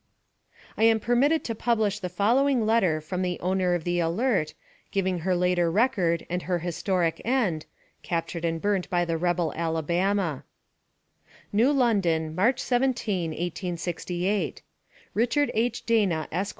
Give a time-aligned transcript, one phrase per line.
[0.79, 4.55] I am permitted to publish the following letter from the owner of the Alert,
[4.89, 7.67] giving her later record and her historic end,
[8.01, 10.43] captured and burned by the rebel Alabama:
[11.53, 14.63] New London, March 17, 1868.
[15.13, 15.85] Richard H.
[15.85, 16.49] Dana, Esq.